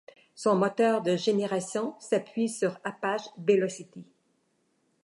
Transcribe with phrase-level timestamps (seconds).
[0.33, 4.03] Son moteur de génération s'appuie sur Apache Velocity.